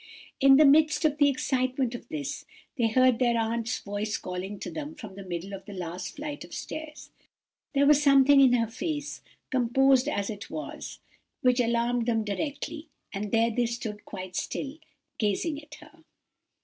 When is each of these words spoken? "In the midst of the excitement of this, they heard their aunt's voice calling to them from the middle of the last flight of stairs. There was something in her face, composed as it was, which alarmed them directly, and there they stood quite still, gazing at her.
"In 0.39 0.57
the 0.57 0.65
midst 0.65 1.05
of 1.05 1.19
the 1.19 1.29
excitement 1.29 1.93
of 1.93 2.07
this, 2.07 2.43
they 2.75 2.87
heard 2.87 3.19
their 3.19 3.37
aunt's 3.37 3.77
voice 3.77 4.17
calling 4.17 4.57
to 4.61 4.71
them 4.71 4.95
from 4.95 5.13
the 5.13 5.23
middle 5.23 5.53
of 5.53 5.63
the 5.65 5.73
last 5.75 6.15
flight 6.15 6.43
of 6.43 6.55
stairs. 6.55 7.11
There 7.75 7.85
was 7.85 8.01
something 8.01 8.41
in 8.41 8.53
her 8.53 8.65
face, 8.65 9.21
composed 9.51 10.07
as 10.07 10.31
it 10.31 10.49
was, 10.49 10.97
which 11.41 11.59
alarmed 11.59 12.07
them 12.07 12.23
directly, 12.23 12.89
and 13.13 13.31
there 13.31 13.51
they 13.51 13.67
stood 13.67 14.03
quite 14.03 14.35
still, 14.35 14.79
gazing 15.19 15.61
at 15.61 15.75
her. 15.75 16.03